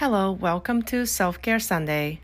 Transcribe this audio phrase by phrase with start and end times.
[0.00, 2.18] Hello, welcome to Self-Care Sunday.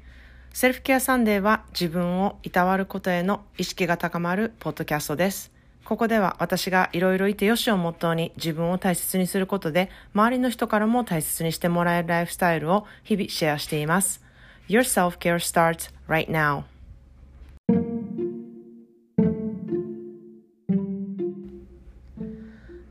[0.53, 5.51] Self-Care Sunday は自分をいたわることへの意識が高まるポッドキャストです。
[5.85, 14.23] ここでは私がいろいろいてよしをモットーに自分を大切にすることで周りの人からも大切にしてもらえるライフスタイルを日々シェアしています。
[14.69, 16.63] Your self-care starts right now.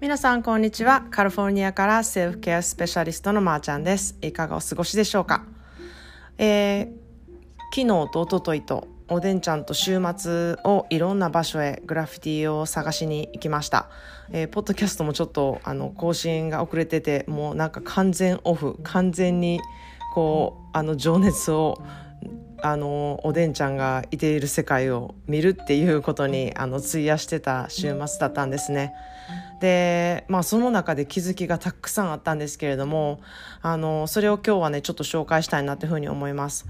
[0.03, 1.05] 皆さんこんにちは。
[1.11, 4.17] カリフォルニアからセルフケアスペシャリストのまーちゃんです。
[4.21, 5.45] いかがお過ごしでしょうか、
[6.37, 6.87] えー、
[7.73, 13.87] 昨日と一昨日とおでんちゃんと週末をいろんな場所へグラフィティを探しに行きました、
[14.33, 19.61] えー、ポッドキャストもちょっとあの更新が遅れててもうなんか完全オフ完全に
[20.13, 21.81] こうあの情熱を
[22.61, 28.93] あのおでんちゃんがいている世界を見るっていうことにあの費やしてた週末だったんですね。
[29.63, 33.21] で、まあ、その中で気づきがたくさんあったんですけれども
[33.61, 36.65] あのそれを今日はねちょっと紹介したいなというふうに思います。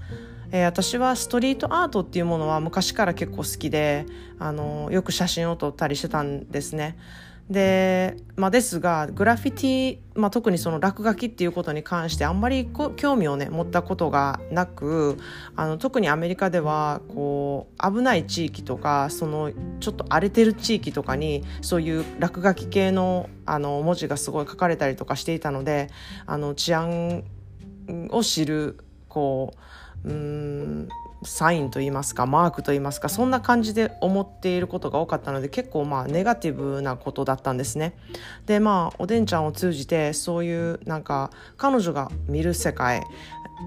[0.52, 4.06] えー、私はストリートアートっていうものは昔から結構好きで
[4.38, 6.96] あのよく写真を撮ったりしてたんですね。
[7.50, 15.18] で,、まあ、ですがグラフィティ、まあ、特にその落書きっていうことに関してあんまり興味をね持ったことがなく
[15.54, 25.90] あの特にアメリカではこう危ない地域とかそのちょっと荒れてる地域とかにそういう落書き系のあの文字がすごい書かれたりとかしていたので
[26.24, 27.24] あの治安
[28.10, 28.78] を知る
[29.08, 29.52] こ
[30.04, 30.88] ううん
[31.24, 37.94] サインといいますかマークといいますかそんな感じで思っていることが多かったので結構まあネガティブなことだったんですね。
[38.46, 43.02] でまあおでんちゃんを通じてそういうなんか彼女が見る世界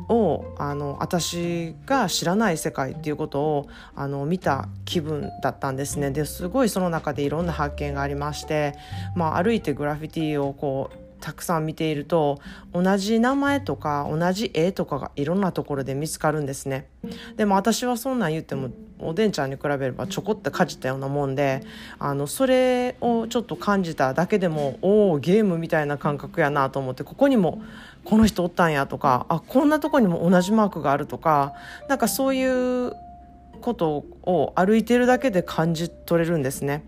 [0.09, 6.11] をあの私が知らない世界っていうことをあの見た気分だったんですね。
[6.11, 8.75] ですごいその中でいろんな発見がありまして、
[9.15, 12.39] まあ、歩いてグラフィティをこうたくさん見ていると
[12.73, 16.87] 同じ名前とか同じ絵とかがいろんなところで見つかるんですね
[17.35, 21.63] でも私はそんなん言ってもおでんちゃんに比べればちょこってかじったようなもんで
[21.99, 27.61] あのそれをちょっと感じただけでもおおゲームみたいな感覚やなと思ってここにも
[28.03, 31.53] この人おったんやとかあこんなとこにも同じマークがあるとか
[31.89, 32.93] なんかそういう
[33.61, 36.83] ことを歩いてるだけで感じ取れるんですね。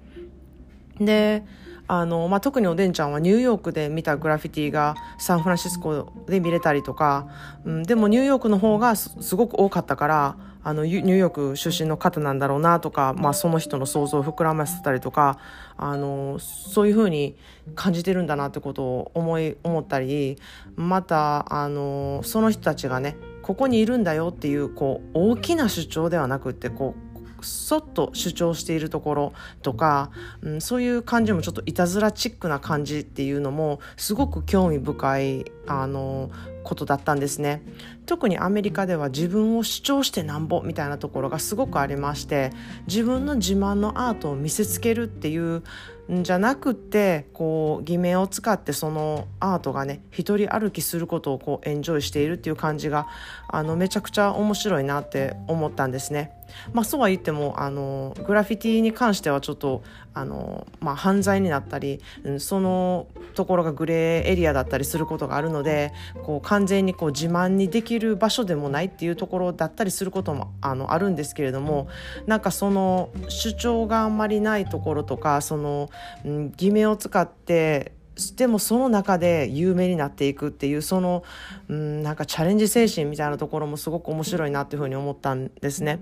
[1.00, 1.44] で
[1.90, 7.28] あの、まあ、特におでんちゃんはニューヨークで見たグラフィティがサンフランシスコで見れたりとか、
[7.66, 15.40] うん、でもニューヨークの方がすごく多かったからあのニューヨーク出身の方なんだろうなとか、まあ、その人の想像を膨らませたりとか
[15.78, 17.36] あのそういうふうに
[17.74, 20.38] 感じてるんだなってことを思い思ったり
[20.76, 27.09] またあのその人たちがねここにいるんだよっていうこう大きな主張ではなくってこう
[27.46, 30.12] そっと主張しているところとか、
[30.42, 36.32] うん、そういう感じもちょっといたずらチックな感じっていうのもすごく興味深いあの
[36.64, 37.64] ことだったんですね。
[38.06, 42.52] 特にアメリカでは自分を主張してなんぼみたいなところがすごくありまして
[42.88, 45.64] 自分の自慢のアートを見せつけるっていう
[46.12, 53.08] んじゃなくてこう偽名を使ってそのアートがね一人歩きすることをこうエンジョイしているっていう感じが
[53.48, 56.40] あのめちゃくちゃ面白いなって思ったんですね。
[56.74, 59.84] まあ、そうは言ってもあのグラフィティに関してはちょっと
[60.14, 65.94] あの、まあ、犯罪になったり、うん、そのところがグレーエリアだったりすることがあるので
[66.24, 71.88] こう完全にこう自慢にできる場所でもないっていうところだったりすることもあのあるんですけれども
[72.26, 75.90] なんかその主張があんまりないところとかその
[76.26, 77.94] うん、偽名を使って
[78.36, 81.24] でもその中で有名になっていくっていうその、
[81.70, 86.00] うん、なんかチャレンジ精神みたいなところもすごく面白いなっていうふうに思ったんですね。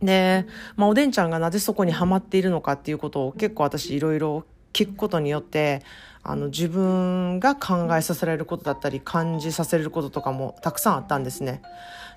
[0.00, 0.46] で、
[0.76, 5.82] まあ、おでんちゃんがなぜそこにはまっているのかっていうことを結構私いろいろ聞くことによって
[6.22, 11.62] あの自分が考えさせられることだったり感じさせれることとかもたくさんあったんですね。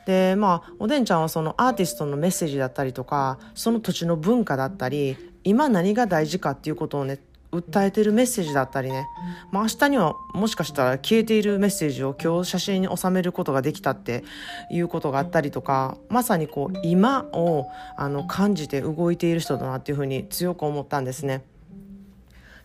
[0.10, 7.20] でまあおでんちゃんはそのアーティストのメッセージだったりとかその土地の文化だったり今何が大事かっていうことをね
[7.52, 9.08] 訴えてるメッセージだったりね、
[9.52, 14.24] まあ、明日にはもしかしたら消えているメッセージを今日写真に収めることができたって
[14.72, 21.44] いうことがあったりとかまさにこう今をあの感じて動いている人だなっていうふうに強く思ったんですね。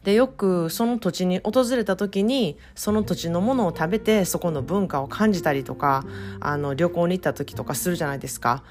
[0.04, 6.04] でよくその土地に訪れた時にその土地のものを食べてそこの文化を感じたりとか
[6.40, 8.62] あの旅行に行った時とかするじゃないですか。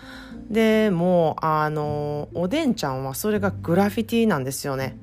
[0.50, 4.97] でもうあのおでんちゃんはそれがグラフィティなんですよね。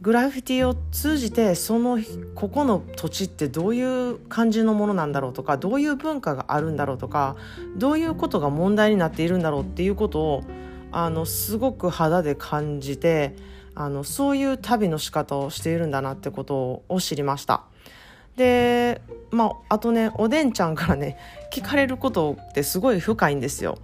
[0.00, 1.98] グラフィティを通じてその
[2.34, 7.36] ここの土地ってどういう感じのものなんだろうとかどういう文化があるんだろうとか
[7.76, 10.44] どういうことが問題になっているんだろうっていうことを
[10.90, 13.36] あのすごく肌で感じて
[13.74, 17.62] あのそういう旅の仕方をしているんだなってことを知りました。
[18.36, 19.00] で
[19.30, 21.18] まああとねおでんちゃんからね
[21.52, 23.78] 聞かれることってすごい深いんですよ。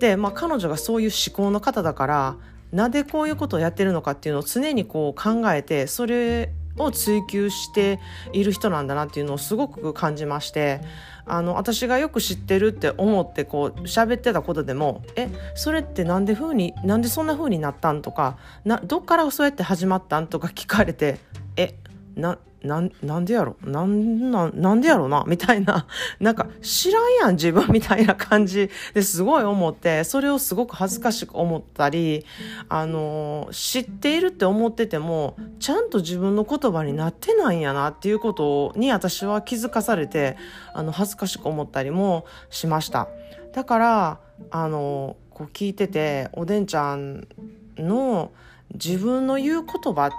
[0.00, 2.36] で、まあ、彼女がそういう思考の方だから
[2.72, 8.00] なぜこういうことをやってるのかっていうのを常にこう考えてそれを追求して
[8.32, 10.80] いる人なんだなっていうのをすごく感じまして
[11.26, 21.18] あの私がよく知ってるって思ってこう喋ってたことでも「えそれってなんで風になんでそんな風になったん?」とかな「どっからそうやって始まったん?」とか聞かれて
[21.56, 21.74] 「え
[22.16, 23.56] ななんなんでやろ？
[23.62, 25.24] なんななんでやろな？
[25.26, 25.86] みたいな。
[26.18, 28.70] なんか知らんやん自分みたいな感じ。
[28.94, 32.24] ですごい思ってそれをすごく恥ずかしく思ったり
[32.68, 40.36] あの知っているって思っててもちゃんと自分の言葉になってないんやなっていうことに私は気づかされて
[40.74, 43.08] あの恥ずかしく思ったりもしました。
[43.52, 44.18] だから
[44.50, 47.28] あのこう聞いてておでんちゃん
[47.76, 48.32] の
[48.74, 50.10] 自分の言う言葉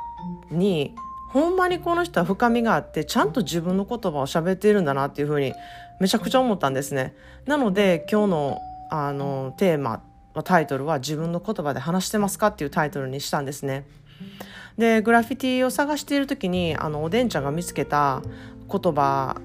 [0.49, 0.95] に
[1.29, 5.53] ほんまにこの人は深みがあってちゃんと自分の言葉を喋っているんだなっていうふうに
[5.99, 7.13] めちゃくちゃ思ったんですね。
[7.45, 8.59] なので今日の
[8.91, 10.01] あのテーマ
[10.43, 13.85] タイトルは「自分の言葉で話してますか?」っていうタイトルにしたんですね。
[14.77, 18.21] でグラフィティを探している時にあのおでんちゃんが見つけた
[18.71, 19.35] 言葉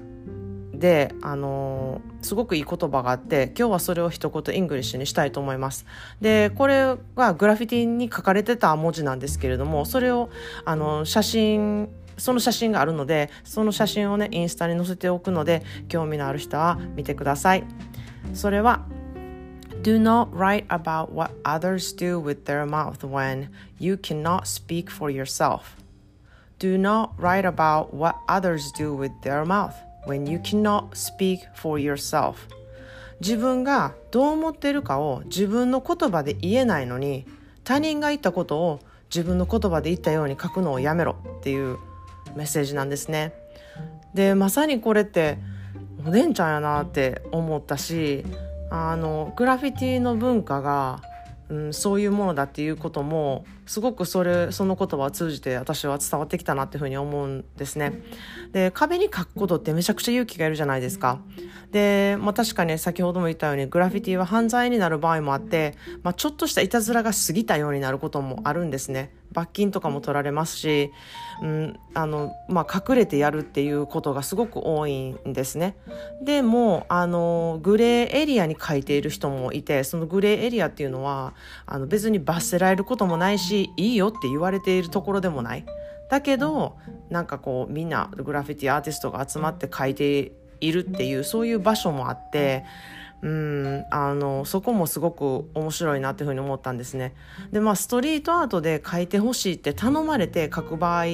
[0.79, 5.85] であのすごくいい言葉があって今日はそれを一言 English にしたいと思います。
[6.21, 10.29] でこれはグラフィティに書かれてた文字なんですけれどもそれを
[10.65, 17.63] あの写真その写真があるのでその写真をねインスタに載せておくので興味のある人は見てください。
[18.33, 18.85] それは
[19.83, 25.11] Do not write about what others do with their mouth when you cannot speak for
[25.11, 25.77] yourself.
[26.57, 29.73] Do not write about what others do with their mouth.
[30.05, 32.35] When you cannot speak for yourself
[33.21, 37.25] 自分がどう思ってるかを自分の言葉で言えないのに
[37.63, 38.79] 他人が言ったことを
[39.13, 41.77] 自分の言葉で言ったように書くのをやめろっていう
[42.35, 43.33] メッセージなんですね。
[44.13, 45.37] でまさにこれって
[46.05, 48.25] おでんちゃんやなって思ったし
[48.69, 51.01] あのグラフィティの文化が
[51.49, 58.01] うん、そういうものだっていうこともすごくそれその言葉を通じて私は伝わってきたなっていうふうに思うんですね。
[58.51, 61.19] で壁に書くことってめちゃくちゃ勇気がいるじゃないですか。
[61.71, 69.11] で、まあ、確かに先ほども言ったようにグラフィティは犯罪になる場合もあって、まあ、ちょっとしたいたずらが過ぎたようになることもあるんですね。
[69.35, 70.91] 罰金とかも取られますし、
[71.41, 75.75] うんあのまあ、隠れてやるっていうことがすごく多いんですね。
[76.23, 81.33] でもあのグレーエリアに書いている人もいてそのグレーエリアっていうのは
[81.65, 85.65] あの別に罰せられることもないしいいよって言われているところでもない。
[86.09, 86.77] だけど
[87.09, 92.63] なんかこうみんなグラフィティアーティストが集まって書いているっていうそういう場所もあって。
[93.21, 97.15] うんあのそこもすごく面白いなっていうふうに思ったんですね。
[97.51, 101.05] でまあストリートアートで描いてほしいって頼まれて描く場合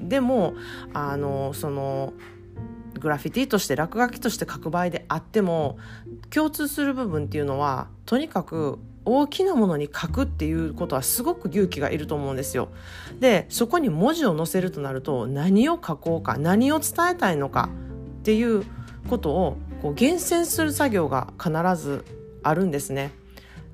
[0.00, 0.54] でも
[0.92, 2.12] あのその
[2.98, 5.78] グラフィティとして落書きとして書く場合であっても
[6.30, 12.70] 共通する部分っていうのはとにかく大きなものに書くっていうことはすごく勇気がいると思うんですよ。
[13.20, 17.68] でそこに文字を載せるとなると何を書こうか何を伝えたいのか
[18.20, 18.64] っていう
[19.10, 22.06] ことをこう厳選する作業が必ず
[22.42, 23.10] あるんですね。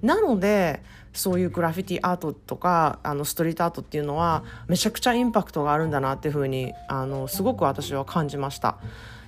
[0.02, 8.78] なのでそういうグラフィティアートとかあのストリートアートっていうのはめちゃくちゃインパクトがあるんだなっていうふうにあのすごく私は感じました。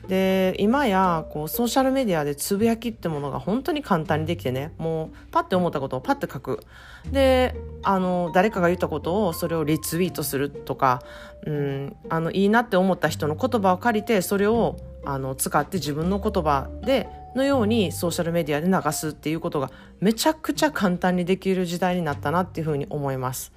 [0.09, 6.65] で今やこうソーシャルメディアでつぶやきってものが本当に簡単にできてねもうパッて思ったことをパッて書く
[7.13, 11.05] であの誰かが言ったことをそれをリツイートするとか、
[11.47, 23.53] うん、あのいいなって思った人の言葉を借りてそれをあの使って自分の言葉でのようにソーシャルメディアで流すっていうことがめちゃくちゃ簡単にできる時代になったなっていうふうに思います。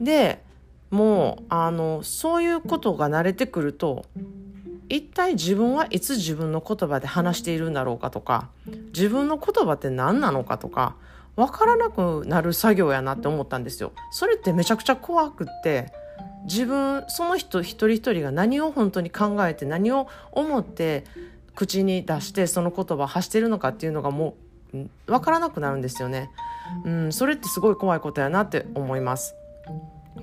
[0.00, 0.42] で
[0.90, 4.04] もうあのそういうことが慣れてくると
[4.88, 8.50] 一体自分はいつ自分の言葉で話しているんだろうかとか
[8.94, 10.96] 自分の言葉って何なのかとか
[11.34, 13.92] 分からなくなる作業やなって思ったんですよ。
[14.10, 15.92] それってめちゃくちゃ怖くって
[16.44, 21.04] 自分その人一人一人が何を本当に考えて何を思って
[21.54, 24.34] 口に出してその言葉を発してるのかっていうのがも
[24.74, 26.30] う分からなくなるんですよね。
[26.84, 29.34] うん、それってすごい怖いことやなって思います。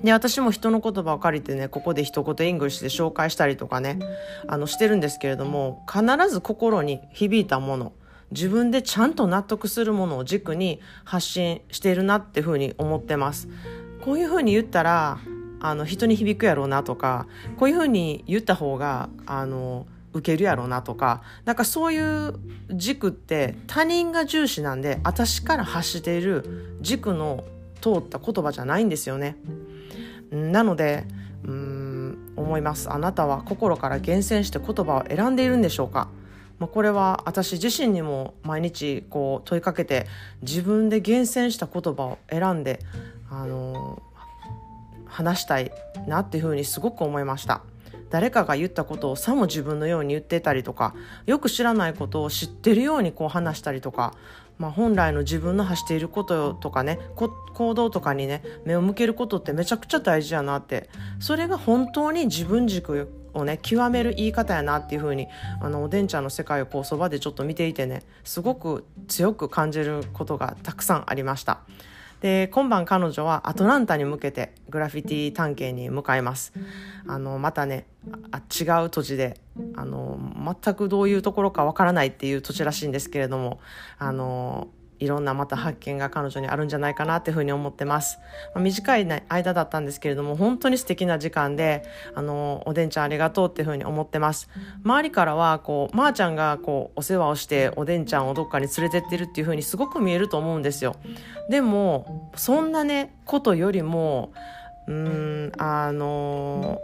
[0.02, 3.98] で私も人の言葉を借りてねここで一言 English で紹介したりとかね
[4.46, 7.92] あのしてるんですけれども必ず心に響いたもの
[8.30, 13.48] 自分でちゃんと納得するものを軸に発信しているなっていうふうに思ってます。
[14.04, 15.18] こういうふうに言ったら
[15.60, 17.26] あの人に響くやろうなとか
[17.58, 22.34] こういうふうに言った方があの受けるやろうなとかなんかそういう
[22.70, 27.44] 軸って他人が重視なんで私から発している軸の
[27.80, 29.36] 通った言葉じゃないんですよね。
[30.30, 31.06] なので
[31.44, 36.08] うん思いますあなたは心から厳選して言葉を選んでいるんでしょうか
[36.60, 40.06] まあ、これは私自身にも毎日こう問いかけて
[40.42, 42.80] 自分で厳選した言葉を選んで、
[43.30, 44.09] あのー、
[45.10, 45.72] 話したい
[46.06, 47.62] なっていうふうにすごく思いました。
[48.10, 50.94] 誰かが言ったことをさも自分のように言ってたりとか
[51.26, 54.14] よく知らないことを知ってるようにこう話したりとか、
[54.58, 56.98] まあ、本来の自分の発していることとかね
[57.54, 60.90] 行動とかにね目を向けることってめちゃくちゃ大事やなって
[61.20, 65.28] それが本当に自分軸をね極める言い方やなっていう風に
[65.60, 71.60] あのおでんちゃんの世界をこうそばでちょっと見ていてねすごく強く感じることがたくさんありました。
[72.20, 76.52] で今晩彼女はアトランタに向けてグラフィティ探検に向かいます。
[77.06, 77.86] あのまたね
[78.30, 79.40] あ違う土地で
[79.74, 80.18] あの
[80.62, 83.60] 全くどういうところかわからないっていう土地らしいんですけれども
[83.98, 84.68] あの
[85.00, 88.18] いろんなまた発見が彼女にあるんじゃないかなっていうふうに思ってます。
[88.54, 91.82] まあ、短い、ね、間だったんですけれども、本当に素敵な時間で、
[92.14, 94.48] あの、おでんちゃんありがとうっていうふうに思ってます。
[94.84, 100.96] 周りからは、こう、まー、あ、ちゃんがこう、お世話をして、おでんちゃんをどっかに連れてってるっていうふうにすごく見えると思うんですよ。
[101.48, 104.32] でも、そんなね、ことよりも、
[104.86, 106.80] うん、あの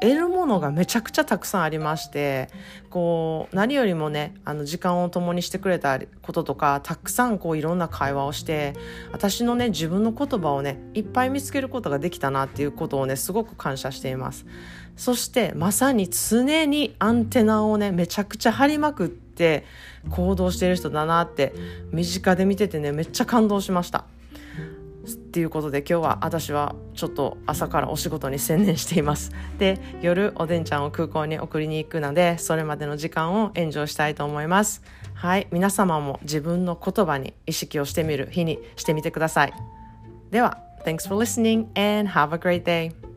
[0.00, 2.48] 得るものがめちゃくちゃたくさんありまして
[2.90, 8.74] こう何よりもねあの時間を共にしてくれたこととかたくさんこういろんな会話をして
[9.12, 14.46] 私のね自分の言葉をねいっぱい見つけることができたなっていうことをねすごく感謝しています。
[14.96, 19.64] そしてまさに常にアンテナをねめちゃくちゃ張りまくって
[20.10, 21.54] 行動してる人だなって
[21.92, 24.04] 身近で見ててねめっちゃ感動しました。
[25.16, 29.32] っていうことで今日は私はちょっと朝からお仕事に専念しています。
[29.58, 34.82] で夜おでんちゃんを空港に送りに行くのでそれまでの時間を炎上したいと思います。
[35.14, 39.52] はい皆様も自分の言葉に意識をしてみる日にしてみてください。
[40.30, 43.07] では Thanks for listening and have a great day.